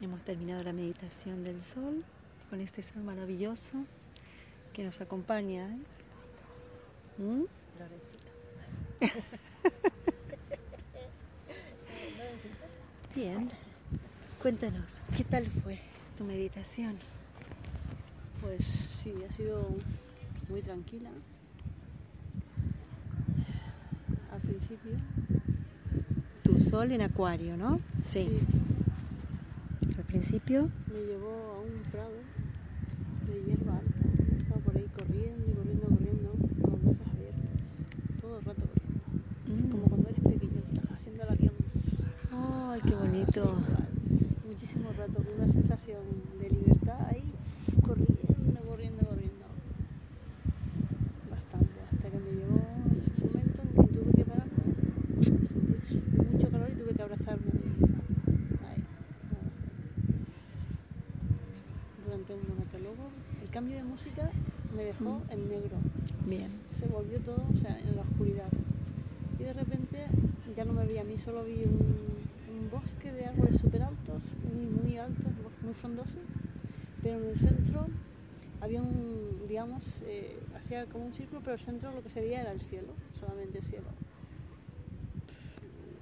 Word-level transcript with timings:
hemos 0.00 0.22
terminado 0.22 0.62
la 0.62 0.72
meditación 0.72 1.44
del 1.44 1.62
sol 1.62 2.02
con 2.48 2.60
este 2.60 2.82
sol 2.82 3.02
maravilloso 3.02 3.74
que 4.72 4.84
nos 4.84 5.00
acompaña. 5.00 5.66
¿eh? 5.66 5.78
¿Mm? 7.18 7.42
Bien, 13.14 13.50
cuéntanos, 14.40 15.00
¿qué 15.16 15.24
tal 15.24 15.46
fue 15.46 15.78
tu 16.16 16.24
meditación? 16.24 16.96
Pues 18.40 18.64
sí, 18.64 19.12
ha 19.28 19.32
sido 19.32 19.68
muy 20.48 20.62
tranquila. 20.62 21.10
Al 24.32 24.40
principio. 24.40 24.92
Tu 26.44 26.60
sol 26.60 26.92
en 26.92 27.02
acuario, 27.02 27.56
¿no? 27.56 27.80
Sí. 28.02 28.28
Principio, 30.30 30.70
Me 30.86 31.00
llevó 31.06 31.56
a 31.56 31.60
un 31.60 31.82
prado 31.90 32.14
de 33.26 33.42
hierba 33.42 33.78
alta. 33.78 33.98
Estaba 34.36 34.60
por 34.60 34.76
ahí 34.76 34.86
corriendo 34.96 35.50
y 35.50 35.54
corriendo, 35.54 35.88
corriendo, 35.88 36.30
con 36.62 36.70
los 36.70 36.82
brazos 36.82 37.06
abiertos. 37.12 37.50
Todo 38.20 38.38
el 38.38 38.44
rato 38.44 38.62
corriendo. 38.68 39.66
Mm. 39.66 39.70
Como 39.72 39.84
cuando 39.88 40.08
eres 40.08 40.22
pequeño, 40.22 40.62
estás 40.68 40.92
haciendo 40.92 41.24
la 41.24 41.34
guiamos. 41.34 42.04
¡ay, 42.30 42.80
qué 42.86 42.94
bonito! 42.94 43.58
Muchísimo 44.46 44.90
rato, 44.96 45.20
una 45.36 45.48
sensación 45.48 45.98
de 46.38 46.48
libertad 46.48 47.00
ahí, 47.08 47.34
corriendo, 47.84 48.60
corriendo, 48.68 49.04
corriendo. 49.06 49.46
Bastante, 51.28 51.80
hasta 51.90 52.08
que 52.08 52.18
me 52.18 52.30
llegó 52.30 52.54
un 52.54 53.26
momento 53.26 53.62
en 53.62 53.84
que 53.84 53.92
tuve 53.92 54.12
que 54.12 54.24
pararme, 54.24 54.62
sentí 55.42 56.22
mucho 56.30 56.48
calor 56.50 56.70
y 56.70 56.78
tuve 56.78 56.94
que 56.94 57.02
abrazarme 57.02 57.50
a 57.50 57.54
mí 57.54 57.60
misma. 57.80 57.98
Ahí, 58.70 58.84
me 59.28 59.36
abracé. 59.38 59.70
Un 62.34 62.48
momento. 62.48 62.78
Luego, 62.78 63.10
el 63.42 63.50
cambio 63.50 63.76
de 63.76 63.82
música 63.82 64.30
me 64.76 64.84
dejó 64.84 65.20
en 65.30 65.48
negro. 65.48 65.76
Bien. 66.26 66.48
Se 66.48 66.86
volvió 66.86 67.18
todo, 67.20 67.42
o 67.52 67.56
sea, 67.56 67.78
en 67.78 67.96
la 67.96 68.02
oscuridad. 68.02 68.48
Y 69.38 69.42
de 69.42 69.52
repente 69.52 69.98
ya 70.56 70.64
no 70.64 70.72
me 70.72 70.86
vi 70.86 70.98
a 70.98 71.04
mí, 71.04 71.16
solo 71.18 71.44
vi 71.44 71.64
un, 71.64 72.58
un 72.58 72.70
bosque 72.70 73.12
de 73.12 73.26
árboles 73.26 73.60
súper 73.60 73.82
altos, 73.82 74.22
muy, 74.52 74.66
muy 74.66 74.98
altos, 74.98 75.32
muy 75.62 75.74
frondosos, 75.74 76.22
pero 77.02 77.18
en 77.18 77.30
el 77.30 77.36
centro 77.36 77.86
había 78.60 78.82
un, 78.82 79.46
digamos, 79.48 80.02
eh, 80.02 80.38
hacía 80.54 80.86
como 80.86 81.06
un 81.06 81.14
círculo, 81.14 81.40
pero 81.40 81.54
el 81.54 81.60
centro 81.60 81.90
lo 81.92 82.02
que 82.02 82.10
se 82.10 82.20
veía 82.20 82.42
era 82.42 82.50
el 82.50 82.60
cielo, 82.60 82.92
solamente 83.18 83.58
el 83.58 83.64
cielo. 83.64 83.86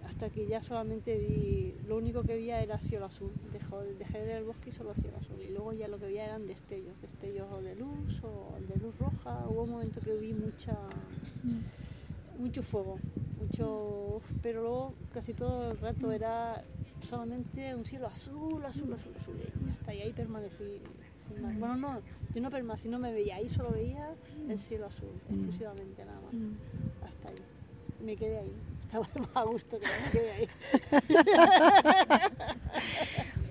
Hasta 0.06 0.30
que 0.30 0.48
ya 0.48 0.60
solamente 0.60 1.16
vi, 1.16 1.74
lo 1.86 1.96
único 1.96 2.22
que 2.22 2.34
veía 2.34 2.60
era 2.60 2.78
cielo 2.78 3.06
azul, 3.06 3.30
Dejó, 3.52 3.82
dejé 3.82 4.18
de 4.18 4.26
ver 4.26 4.36
el 4.38 4.44
bosque 4.44 4.70
y 4.70 4.72
solo 4.72 4.94
cielo 4.94 5.16
azul. 5.18 5.40
Y 5.40 5.52
luego 5.52 5.72
ya 5.72 5.86
lo 5.86 5.98
que 5.98 6.06
veía 6.06 6.17
eran 6.39 6.47
destellos, 6.47 7.00
destellos 7.00 7.64
de 7.64 7.75
luz 7.75 8.22
o 8.22 8.56
de 8.67 8.79
luz 8.79 8.96
roja. 8.98 9.45
Hubo 9.48 9.64
un 9.64 9.70
momento 9.70 10.01
que 10.01 10.14
vi 10.17 10.33
mucha, 10.33 10.77
mucho 12.39 12.62
fuego, 12.62 12.98
mucho, 13.39 14.20
pero 14.42 14.62
luego 14.62 14.95
casi 15.12 15.35
todo 15.35 15.73
el 15.73 15.79
rato 15.79 16.12
era 16.12 16.62
solamente 17.02 17.74
un 17.74 17.85
cielo 17.85 18.07
azul, 18.07 18.64
azul, 18.64 18.92
azul, 18.92 19.12
azul. 19.18 19.36
Y 19.40 19.96
y 19.96 20.02
ahí 20.02 20.12
permanecí. 20.12 20.80
sin 21.27 21.42
más. 21.42 21.58
Bueno, 21.58 21.77
no, 21.77 22.01
yo 22.35 22.41
no 22.41 22.51
permanecí, 22.51 22.89
no 22.89 22.98
me 22.98 23.12
veía, 23.12 23.36
ahí 23.36 23.48
solo 23.48 23.73
veía 23.73 24.14
el 24.48 24.58
cielo 24.58 24.86
azul, 24.86 25.11
exclusivamente 25.30 26.05
nada 26.05 26.20
más. 26.20 26.35
Hasta 27.08 27.29
ahí. 27.29 27.39
Me 28.05 28.17
quedé 28.17 28.39
ahí. 28.39 28.52
Estaba 28.86 29.08
más 29.18 29.36
a 29.36 29.45
gusto 29.45 29.79
que 29.79 29.86
me 29.86 30.11
quedé 30.12 30.30
ahí. 30.33 30.48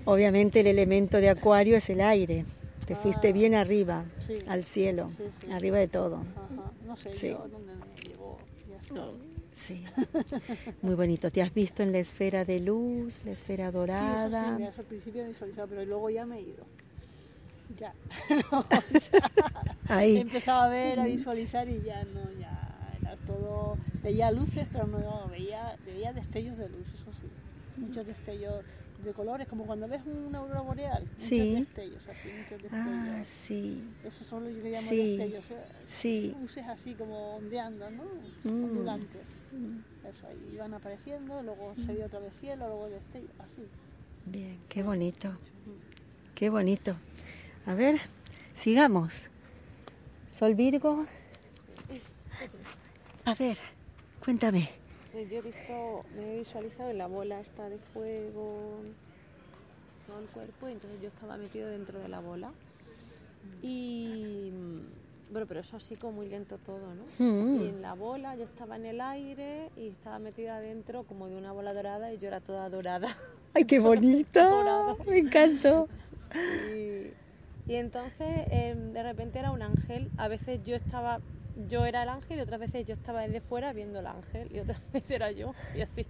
Obviamente 0.06 0.60
el 0.60 0.68
elemento 0.68 1.18
de 1.18 1.28
acuario 1.28 1.76
es 1.76 1.90
el 1.90 2.00
aire. 2.00 2.44
Te 2.88 2.94
fuiste 2.94 3.34
bien 3.34 3.54
arriba, 3.54 4.06
sí. 4.26 4.34
al 4.48 4.64
cielo, 4.64 5.10
Sí, 5.14 5.24
sí. 5.40 5.52
arriba 5.52 5.76
de 5.78 5.88
todo. 5.88 6.24
Ajá, 6.34 6.72
no 6.86 6.96
sé 6.96 7.10
yo 7.12 7.46
dónde 7.48 7.74
me 7.74 8.08
llevó. 8.08 8.38
Ya. 8.66 8.80
Sí. 9.52 9.84
Muy 10.82 10.94
bonito. 10.94 11.30
¿Te 11.30 11.42
has 11.42 11.52
visto 11.52 11.82
en 11.82 11.92
la 11.92 11.98
esfera 11.98 12.46
de 12.46 12.60
luz, 12.60 13.24
la 13.24 13.32
esfera 13.32 13.66
Sí, 13.66 13.70
eso 13.70 13.78
dorada? 13.80 14.56
sí, 14.56 14.62
eso 14.62 14.80
al 14.80 14.86
principio 14.86 15.26
visualizado, 15.26 15.68
pero 15.68 15.84
luego 15.84 16.08
ya 16.08 16.24
me 16.24 16.38
he 16.38 16.42
ido. 16.42 16.66
Ya. 17.68 17.94
He 19.88 19.88
Ahí. 19.88 20.16
empezado 20.16 20.62
a 20.62 20.68
ver, 20.68 20.98
a 21.00 21.04
visualizar 21.06 21.68
y 21.68 21.82
ya 21.82 22.04
no, 22.04 22.30
ya 22.32 22.94
era 22.96 23.16
todo. 23.18 23.78
Veía 24.02 24.30
luces, 24.30 24.68
pero 24.72 24.86
no 24.86 25.28
veía, 25.28 25.76
veía 25.84 26.12
destellos 26.14 26.56
de 26.56 26.68
luz, 26.68 26.94
eso 26.94 27.12
sí. 27.12 27.30
Muchos 27.76 28.06
destellos 28.06 28.64
de 29.04 29.12
colores, 29.12 29.46
como 29.48 29.64
cuando 29.66 29.86
ves 29.88 30.02
una 30.06 30.38
aurora 30.38 30.60
boreal. 30.60 31.02
Muchos 31.02 31.28
Sí. 31.28 31.54
destellos, 31.54 32.08
así, 32.08 32.28
muchos 32.28 32.62
destellos. 32.62 32.72
Ah, 32.74 33.22
sí. 33.24 33.84
Eso 34.04 34.24
llamo 34.70 34.88
Sí. 34.88 35.16
destellos. 35.16 35.44
Sí. 35.86 36.36
Luces 36.40 36.64
así 36.66 36.94
como 36.94 37.36
ondeando, 37.36 37.88
¿no? 37.90 38.04
Mm. 38.44 38.64
Ondulantes. 38.64 39.22
Eso, 40.08 40.26
ahí 40.26 40.50
iban 40.54 40.74
apareciendo, 40.74 41.42
luego 41.42 41.74
se 41.74 41.94
vio 41.94 42.06
otra 42.06 42.18
vez 42.20 42.34
cielo, 42.36 42.66
luego 42.66 42.88
destellos, 42.88 43.30
así. 43.38 43.62
Bien, 44.26 44.58
qué 44.68 44.82
bonito. 44.82 45.30
Qué 46.34 46.50
bonito. 46.50 46.96
A 47.66 47.74
ver, 47.74 48.00
sigamos. 48.54 49.30
Sol 50.28 50.54
Virgo. 50.54 51.06
A 53.24 53.34
ver, 53.34 53.58
cuéntame. 54.24 54.68
Yo 55.12 55.38
he 55.38 55.42
visto, 55.42 56.04
me 56.16 56.34
he 56.34 56.38
visualizado 56.38 56.90
en 56.90 56.98
la 56.98 57.06
bola 57.06 57.40
esta 57.40 57.68
de 57.68 57.78
fuego, 57.78 58.82
todo 60.06 60.18
el 60.20 60.28
cuerpo, 60.28 60.68
y 60.68 60.72
entonces 60.72 61.00
yo 61.00 61.08
estaba 61.08 61.36
metido 61.36 61.68
dentro 61.68 61.98
de 61.98 62.08
la 62.08 62.20
bola. 62.20 62.52
Y 63.62 64.50
bueno, 65.30 65.46
pero 65.46 65.60
eso 65.60 65.76
así 65.76 65.96
como 65.96 66.14
muy 66.14 66.28
lento 66.28 66.58
todo, 66.58 66.94
¿no? 66.94 67.04
Mm. 67.18 67.60
Y 67.62 67.68
en 67.68 67.82
la 67.82 67.94
bola 67.94 68.34
yo 68.36 68.44
estaba 68.44 68.76
en 68.76 68.86
el 68.86 69.00
aire 69.00 69.70
y 69.76 69.88
estaba 69.88 70.18
metida 70.18 70.60
dentro 70.60 71.04
como 71.04 71.28
de 71.28 71.36
una 71.36 71.52
bola 71.52 71.74
dorada 71.74 72.12
y 72.12 72.18
yo 72.18 72.28
era 72.28 72.40
toda 72.40 72.68
dorada. 72.70 73.08
¡Ay, 73.54 73.64
qué 73.64 73.78
bonito! 73.80 74.40
Dorado. 74.40 74.98
Me 75.06 75.18
encantó. 75.18 75.88
Y, 76.34 77.14
y 77.66 77.74
entonces 77.74 78.46
em, 78.50 78.92
de 78.92 79.02
repente 79.02 79.38
era 79.38 79.50
un 79.50 79.62
ángel. 79.62 80.10
A 80.16 80.28
veces 80.28 80.60
yo 80.64 80.76
estaba, 80.76 81.20
yo 81.66 81.86
era 81.86 82.02
el 82.04 82.08
ángel 82.10 82.38
y 82.38 82.40
otras 82.42 82.60
veces 82.60 82.84
yo 82.86 82.94
estaba 82.94 83.22
desde 83.22 83.40
fuera 83.40 83.72
viendo 83.72 84.00
el 84.00 84.06
ángel 84.06 84.48
y 84.50 84.60
otras 84.60 84.80
veces 84.92 85.10
era 85.12 85.30
yo 85.32 85.56
y 85.72 85.80
así. 85.82 86.06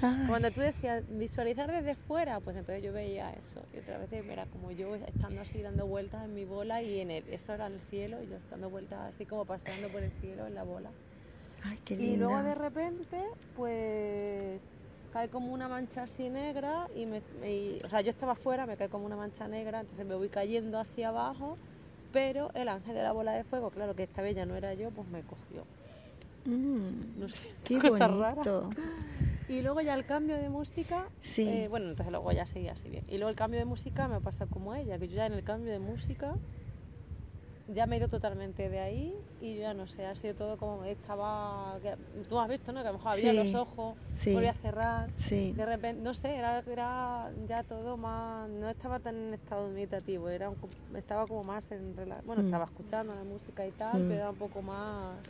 Ay, 0.00 0.10
Cuando 0.22 0.52
tú 0.52 0.60
decías 0.60 1.04
visualizar 1.06 1.70
desde 1.70 1.96
fuera, 1.96 2.40
pues 2.40 2.56
entonces 2.56 2.82
yo 2.82 2.92
veía 2.92 3.30
eso. 3.32 3.66
Y 3.72 3.78
otras 3.78 4.00
veces 4.00 4.24
era 4.28 4.46
como 4.46 4.72
yo 4.72 4.94
estando 4.96 5.42
así 5.42 5.62
dando 5.62 5.86
vueltas 5.86 6.24
en 6.24 6.34
mi 6.34 6.44
bola 6.46 6.82
y 6.82 7.00
en 7.00 7.10
el, 7.10 7.24
esto 7.28 7.52
era 7.54 7.66
el 7.68 7.82
cielo 7.82 8.22
y 8.22 8.28
yo 8.28 8.38
dando 8.50 8.70
vueltas 8.70 9.00
así 9.00 9.26
como 9.26 9.46
paseando 9.46 9.90
por 9.90 10.02
el 10.02 10.12
cielo 10.12 10.46
en 10.46 10.54
la 10.54 10.64
bola. 10.64 10.96
ay, 11.64 11.78
qué 11.84 11.96
Y 11.96 12.16
luego 12.16 12.42
de 12.42 12.54
linda. 12.54 12.54
repente, 12.54 13.22
pues 13.52 14.66
cae 15.10 15.28
como 15.30 15.52
una 15.52 15.68
mancha 15.68 16.02
así 16.04 16.28
negra 16.30 16.86
y, 16.92 17.06
me, 17.06 17.22
y- 17.44 17.80
o 17.84 17.88
sea, 17.88 18.00
yo 18.00 18.10
estaba 18.10 18.32
afuera, 18.32 18.66
me 18.66 18.76
cae 18.76 18.88
como 18.88 19.06
una 19.06 19.16
mancha 19.16 19.46
negra, 19.48 19.80
entonces 19.80 20.04
me 20.06 20.16
voy 20.16 20.28
cayendo 20.30 20.78
hacia 20.80 21.08
abajo, 21.10 21.58
pero 22.14 22.50
el 22.54 22.68
ángel 22.68 22.94
de 22.94 23.02
la 23.02 23.12
bola 23.12 23.32
de 23.32 23.42
fuego, 23.44 23.70
claro 23.70 23.94
que 23.94 24.04
esta 24.04 24.22
vez 24.22 24.34
ya 24.36 24.46
no 24.46 24.54
era 24.56 24.72
yo, 24.72 24.90
pues 24.92 25.06
me 25.08 25.20
cogió. 25.22 25.64
Mm, 26.46 27.18
No 27.18 27.28
sé, 27.28 27.42
qué 27.64 27.78
cosa 27.80 28.06
rara. 28.08 28.40
Y 29.48 29.60
luego 29.62 29.80
ya 29.82 29.94
el 29.94 30.06
cambio 30.06 30.36
de 30.36 30.48
música, 30.48 31.04
Sí. 31.20 31.42
eh, 31.48 31.66
bueno, 31.68 31.90
entonces 31.90 32.10
luego 32.12 32.30
ya 32.32 32.46
seguía 32.46 32.72
así 32.72 32.88
bien. 32.88 33.04
Y 33.08 33.16
luego 33.16 33.28
el 33.30 33.36
cambio 33.36 33.58
de 33.58 33.66
música 33.66 34.06
me 34.08 34.20
pasa 34.20 34.46
como 34.46 34.72
a 34.72 34.80
ella, 34.80 34.96
que 34.98 35.08
yo 35.08 35.16
ya 35.16 35.26
en 35.26 35.32
el 35.34 35.42
cambio 35.42 35.72
de 35.72 35.80
música 35.80 36.34
ya 37.68 37.86
me 37.86 37.96
he 37.96 37.98
ido 37.98 38.08
totalmente 38.08 38.68
de 38.68 38.78
ahí 38.80 39.14
y 39.40 39.54
yo 39.54 39.62
ya 39.62 39.74
no 39.74 39.86
sé, 39.86 40.04
ha 40.04 40.14
sido 40.14 40.34
todo 40.34 40.56
como 40.58 40.84
estaba, 40.84 41.78
que- 41.80 41.96
tú 42.28 42.38
has 42.38 42.48
visto, 42.48 42.72
¿no? 42.72 42.82
Que 42.82 42.88
a 42.88 42.92
lo 42.92 42.98
mejor 42.98 43.12
abría 43.12 43.30
Sí, 43.32 43.36
los 43.36 43.54
ojos, 43.54 43.96
sí. 44.12 44.34
volvía 44.34 44.50
a 44.50 44.54
cerrar, 44.54 45.10
Sí. 45.16 45.52
de 45.56 45.64
repente, 45.66 46.02
no 46.02 46.14
sé, 46.14 46.36
era, 46.36 46.62
era 46.66 47.30
ya 47.46 47.62
todo 47.62 47.96
más, 47.96 48.48
no 48.50 48.68
estaba 48.68 49.00
tan 49.00 49.16
en 49.16 49.34
estado 49.34 49.68
meditativo, 49.70 50.28
era 50.28 50.50
un 50.50 50.56
estaba 50.94 51.26
como 51.26 51.42
más 51.44 51.70
en 51.70 51.94
bueno, 52.24 52.42
Mm. 52.42 52.46
estaba 52.46 52.64
escuchando 52.64 53.14
la 53.14 53.24
música 53.24 53.66
y 53.66 53.72
tal, 53.72 54.02
Mm. 54.02 54.08
pero 54.08 54.14
era 54.14 54.30
un 54.30 54.36
poco 54.36 54.60
más... 54.62 55.24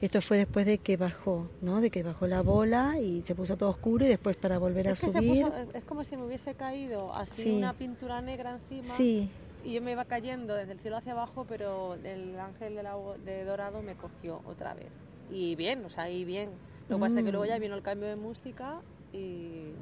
Esto 0.00 0.20
fue 0.20 0.36
después 0.38 0.66
de 0.66 0.78
que 0.78 0.96
bajó, 0.96 1.48
¿no? 1.60 1.80
De 1.80 1.90
que 1.90 2.02
bajó 2.02 2.26
la 2.26 2.42
bola 2.42 2.98
y 3.00 3.22
se 3.22 3.36
puso 3.36 3.56
todo 3.56 3.70
oscuro 3.70 4.04
y 4.04 4.08
después 4.08 4.36
para 4.36 4.58
volver 4.58 4.86
es 4.88 5.04
a 5.04 5.08
subir. 5.08 5.44
puso- 5.46 5.52
es 5.74 5.84
como 5.84 6.02
si 6.02 6.16
me 6.16 6.24
hubiese 6.24 6.54
caído 6.56 7.14
así 7.16 7.42
Sí. 7.42 7.50
una 7.52 7.72
pintura 7.72 8.20
negra 8.20 8.50
encima. 8.50 8.88
Sí, 8.88 9.30
Y 9.62 9.74
yo 9.74 9.82
me 9.82 9.92
iba 9.92 10.04
cayendo 10.04 10.54
desde 10.54 10.72
el 10.72 10.80
cielo 10.80 10.96
hacia 10.96 11.12
abajo, 11.12 11.44
pero 11.46 11.94
el 11.94 12.38
ángel 12.38 12.74
de, 12.74 12.82
la- 12.82 12.96
de 13.18 13.44
dorado 13.44 13.82
me 13.82 13.96
cogió 13.96 14.40
otra 14.44 14.74
vez. 14.74 14.92
Y 15.28 15.54
bien, 15.56 15.84
o 15.84 15.90
sea, 15.90 16.10
y 16.10 16.24
bien. 16.24 16.60
Lo 16.88 16.96
que 16.96 17.00
pasa 17.00 17.20
es 17.20 17.24
que 17.24 17.30
Mm. 17.30 17.32
luego 17.32 17.46
ya 17.46 17.58
vino 17.58 17.74
el 17.76 17.82
cambio 17.82 18.08
de 18.08 18.16
música 18.16 18.82
y, 19.12 19.74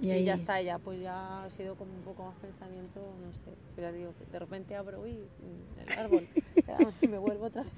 Y 0.00 0.24
ya 0.24 0.34
está, 0.34 0.60
ya 0.60 0.78
pues 0.78 1.00
ya 1.00 1.44
ha 1.44 1.50
sido 1.50 1.76
como 1.76 1.94
un 1.94 2.02
poco 2.02 2.24
más 2.24 2.36
pensamiento, 2.38 3.16
no 3.18 3.32
sé. 3.32 3.56
Pero 3.74 3.88
ya 3.88 3.92
digo, 3.92 4.14
de 4.26 4.38
repente 4.38 4.74
abro 4.76 5.06
y 5.06 5.30
mm, 5.38 5.78
el 5.80 5.92
árbol, 5.98 6.28
y 7.02 7.08
me 7.08 7.18
vuelvo 7.18 7.46
otra 7.46 7.62
vez. 7.62 7.72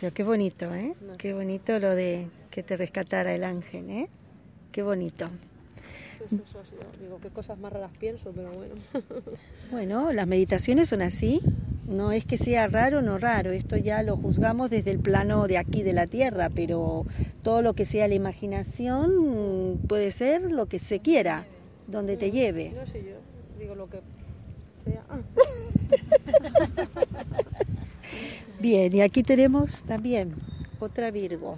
pero 0.00 0.12
qué 0.12 0.22
bonito, 0.22 0.72
¿eh? 0.74 0.92
No. 1.00 1.14
Qué 1.18 1.32
bonito 1.34 1.78
lo 1.78 1.94
de 1.94 2.30
que 2.50 2.62
te 2.62 2.76
rescatara 2.76 3.34
el 3.34 3.44
ángel, 3.44 3.90
¿eh? 3.90 4.06
Qué 4.72 4.82
bonito. 4.82 5.30
Eso 6.24 6.62
digo, 7.00 7.18
qué 7.20 7.30
cosas 7.30 7.58
más 7.58 7.72
raras 7.72 7.90
pienso, 7.98 8.30
pero 8.34 8.50
bueno. 8.52 8.74
Bueno, 9.70 10.12
las 10.12 10.26
meditaciones 10.26 10.88
son 10.88 11.02
así. 11.02 11.40
No 11.88 12.12
es 12.12 12.24
que 12.24 12.36
sea 12.38 12.66
raro 12.66 12.98
o 12.98 13.02
no 13.02 13.18
raro, 13.18 13.52
esto 13.52 13.76
ya 13.76 14.02
lo 14.02 14.16
juzgamos 14.16 14.70
desde 14.70 14.90
el 14.90 14.98
plano 14.98 15.46
de 15.46 15.56
aquí 15.58 15.82
de 15.82 15.92
la 15.92 16.06
tierra, 16.06 16.50
pero 16.50 17.04
todo 17.42 17.62
lo 17.62 17.74
que 17.74 17.84
sea 17.84 18.08
la 18.08 18.14
imaginación 18.14 19.80
puede 19.86 20.10
ser 20.10 20.50
lo 20.50 20.66
que 20.66 20.80
se 20.80 20.98
quiera, 20.98 21.46
donde 21.86 22.16
te 22.16 22.32
lleve. 22.32 22.72
No 22.74 22.86
sé 22.86 23.04
yo, 23.04 23.16
digo 23.58 23.76
lo 23.76 23.88
que 23.88 24.00
sea. 24.82 25.04
Ah, 25.08 25.20
Bien, 28.60 28.94
y 28.94 29.02
aquí 29.02 29.22
tenemos 29.22 29.84
también 29.84 30.34
otra 30.80 31.10
Virgo. 31.12 31.56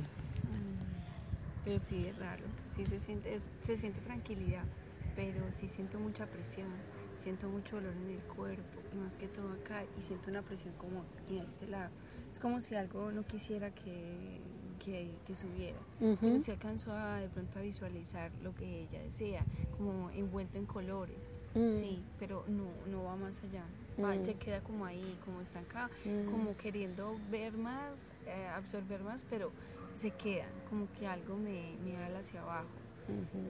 Pero 1.64 1.78
sí 1.78 2.06
es 2.06 2.18
raro, 2.18 2.44
sí 2.78 2.86
se 2.86 3.00
siente, 3.00 3.34
es- 3.34 3.50
se 3.60 3.76
siente 3.76 4.00
tranquilidad, 4.00 4.68
pero 5.14 5.52
sí 5.52 5.68
siento 5.68 5.98
mucha 5.98 6.26
presión, 6.28 6.84
siento 7.16 7.50
mucho 7.50 7.76
dolor 7.76 7.96
en 7.96 8.10
el 8.10 8.24
cuerpo 8.24 8.84
y 8.92 8.96
más 8.96 9.16
que 9.16 9.28
todo 9.28 9.52
acá 9.52 9.84
y 9.96 10.02
siento 10.02 10.30
una 10.30 10.42
presión 10.44 10.74
como 10.76 11.06
en 11.28 11.38
este 11.40 11.66
lado. 11.66 11.90
Es 12.32 12.38
como 12.38 12.60
si 12.60 12.76
algo 12.76 13.10
no 13.12 13.24
quisiera 13.24 13.72
que, 13.72 14.40
que, 14.78 15.18
que 15.24 15.34
subiera. 15.36 15.80
Pero 16.22 16.38
Ujú. 16.38 16.40
sí 16.40 16.50
alcanzo 16.52 16.92
a 16.92 17.20
de 17.20 17.28
pronto 17.30 17.58
a 17.58 17.62
visualizar 17.62 18.32
lo 18.40 18.54
que 18.54 18.82
ella 18.82 19.00
desea, 19.00 19.48
como 19.78 20.10
envuelto 20.10 20.58
en 20.58 20.66
colores, 20.66 21.40
Mm. 21.54 21.70
sí, 21.70 22.04
pero 22.18 22.44
no, 22.48 22.66
no 22.88 23.04
va 23.04 23.16
más 23.16 23.42
allá. 23.44 23.64
Va, 24.02 24.14
Mm. 24.14 24.24
Se 24.24 24.34
queda 24.34 24.60
como 24.60 24.84
ahí, 24.84 25.16
como 25.24 25.40
estancada, 25.40 25.88
Mm. 26.04 26.30
como 26.30 26.56
queriendo 26.56 27.16
ver 27.30 27.56
más, 27.56 28.12
eh, 28.26 28.46
absorber 28.54 29.02
más, 29.02 29.24
pero 29.30 29.52
se 29.94 30.10
queda, 30.10 30.46
como 30.68 30.92
que 30.92 31.06
algo 31.06 31.36
me, 31.36 31.76
me 31.84 31.96
ala 31.96 32.18
hacia 32.18 32.42
abajo. 32.42 32.68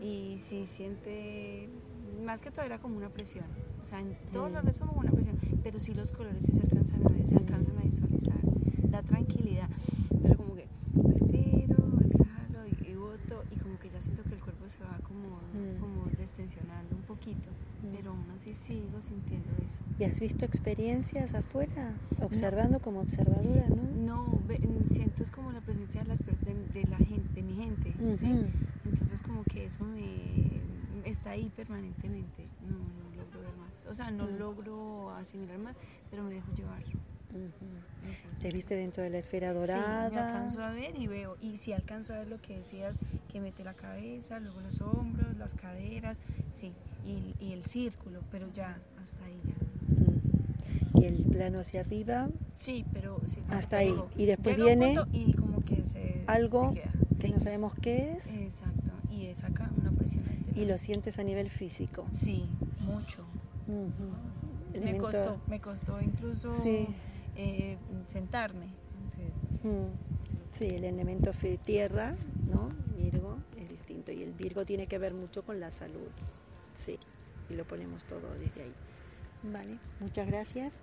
Y 0.01 0.39
sí 0.41 0.65
siente, 0.67 1.69
más 2.25 2.41
que 2.41 2.51
todo 2.53 2.65
era 2.65 2.79
como 2.79 2.97
una 2.97 3.09
presión, 3.11 3.47
o 3.81 3.85
sea, 3.85 4.01
en 4.01 4.15
todo 4.33 4.49
Mm. 4.49 4.53
lo 4.53 4.63
resto 4.63 4.87
como 4.87 5.01
una 5.01 5.11
presión, 5.13 5.37
pero 5.65 5.81
sí 5.81 5.95
los 5.95 6.13
colores 6.13 6.45
sí 6.45 6.53
se 6.55 6.63
alcanzan 6.63 7.03
a 7.03 7.27
se 7.27 7.37
alcanzan 7.37 7.77
a 7.79 7.83
visualizar, 7.83 8.41
da 8.93 9.03
tranquilidad, 9.03 9.69
pero 10.23 10.37
como 10.37 10.55
que 10.55 10.69
respiro, 10.95 11.99
exhalo 12.09 12.67
y, 12.67 12.77
y 12.85 12.95
boto 12.95 13.45
y 13.51 13.57
como 13.57 13.79
que 13.81 13.91
ya 13.91 14.01
siento 14.01 14.23
que 14.25 14.35
el 14.37 14.41
cuerpo 14.41 14.69
se 14.69 14.85
va 14.85 14.99
como, 15.01 15.41
Mm. 15.53 15.81
como 15.81 16.07
destensionando 16.39 16.95
un 16.95 17.03
poquito, 17.03 17.51
Mm. 17.83 17.93
pero 17.97 18.11
aún 18.13 18.31
así 18.31 18.55
sigo 18.55 19.01
sintiendo 19.01 19.53
eso. 19.59 19.81
¿Y 19.99 20.05
has 20.05 20.21
visto 20.21 20.45
experiencias 20.45 21.35
afuera? 21.35 21.99
Observando 22.21 22.81
como 22.81 23.01
observadora, 23.01 23.69
¿no? 23.71 23.83
No, 24.07 24.41
siento 24.89 25.23
es 25.25 25.31
como 25.31 25.51
la 25.53 25.61
presencia 25.61 26.03
de, 26.03 26.09
las, 26.09 26.25
de, 26.25 26.55
de 26.73 26.85
la 26.87 26.99
gente, 26.99 27.29
de 27.35 27.43
mi 27.43 27.55
gente, 27.55 27.93
¿sí? 28.17 28.55
Entonces 28.85 29.21
como 29.21 29.45
que 29.45 29.65
eso 29.67 29.85
me 29.85 30.63
está 31.05 31.31
ahí 31.31 31.51
permanentemente, 31.51 32.49
no, 32.61 32.79
no 32.79 33.11
logro 33.17 33.41
ver 33.41 33.57
más, 33.57 33.85
o 33.87 33.95
sea, 33.95 34.11
no 34.13 34.27
Mm. 34.29 34.39
logro 34.39 35.11
asimilar 35.11 35.59
más, 35.59 35.77
pero 36.11 36.23
me 36.23 36.35
dejo 36.35 36.53
llevar. 36.55 36.83
Te 38.41 38.51
viste 38.53 38.75
dentro 38.75 39.03
de 39.03 39.11
la 39.11 39.19
esfera 39.19 39.53
Sí, 39.53 39.59
dorada. 39.59 40.11
me 40.11 40.19
alcanzo 40.19 40.63
a 40.63 40.73
ver 40.73 40.95
y 40.97 41.07
veo, 41.07 41.37
y 41.41 41.59
si 41.59 41.73
alcanzo 41.73 42.15
a 42.15 42.19
ver 42.21 42.29
lo 42.29 42.41
que 42.41 42.59
decías, 42.59 42.99
que 43.31 43.41
mete 43.41 43.65
la 43.65 43.75
cabeza, 43.75 44.39
luego 44.41 44.61
los 44.61 44.81
hombros, 44.81 45.37
las 45.37 45.55
caderas, 45.55 46.21
sí, 46.53 46.73
y, 47.05 47.35
y 47.41 47.53
el 47.53 47.65
círculo, 47.65 48.23
pero 48.31 48.51
ya, 48.53 48.81
hasta 49.03 49.25
ahí 49.25 49.41
ya. 49.45 51.01
Y 51.01 51.05
el 51.05 51.25
plano 51.31 51.61
hacia 51.61 51.81
arriba, 51.81 52.29
Sí, 52.53 52.85
pero 52.93 53.21
sí, 53.27 53.41
Hasta 53.51 53.79
ahí. 53.79 53.95
Y 54.17 54.27
después 54.27 54.57
llega 54.57 54.65
viene 54.67 54.97
y 55.13 55.35
como 55.35 55.65
que 55.65 55.85
se, 55.85 56.25
algo 56.27 56.73
se 56.73 56.81
queda, 56.81 56.93
que 57.21 57.27
sí. 57.27 57.33
no 57.33 57.41
sabemos 57.41 57.75
qué 57.77 58.15
es, 58.17 58.31
Exacto, 58.33 58.93
y 59.11 59.27
es 59.27 59.45
acá 59.45 59.71
una 59.81 59.91
presión 59.93 60.27
a 60.29 60.33
este 60.33 60.53
y 60.53 60.55
lado. 60.61 60.69
lo 60.69 60.79
sientes 60.79 61.19
a 61.19 61.25
nivel 61.25 61.51
físico. 61.51 62.07
Sí, 62.11 62.49
mucho. 62.81 63.25
Me 64.81 64.97
costó, 64.99 65.41
me 65.49 65.61
costó 65.61 66.01
incluso 66.01 66.63
Sí. 66.63 66.87
Eh, 67.39 67.79
sentarme. 68.09 68.67
Mm. 69.63 69.93
Sí, 70.51 70.67
el 70.75 70.85
elemento 70.85 71.33
tierra, 71.65 72.15
¿no? 72.49 72.69
Virgo 72.97 73.39
es 73.57 73.69
distinto 73.69 74.13
y 74.13 74.23
el 74.23 74.33
Virgo 74.33 74.65
tiene 74.65 74.87
que 74.87 74.99
ver 74.99 75.15
mucho 75.15 75.43
con 75.43 75.61
la 75.61 75.71
salud. 75.71 76.11
Sí, 76.75 76.99
y 77.49 77.55
lo 77.55 77.65
ponemos 77.65 78.05
todo 78.05 78.29
desde 78.33 78.63
ahí. 78.63 78.75
Vale, 79.43 79.79
muchas 80.01 80.27
gracias. 80.27 80.83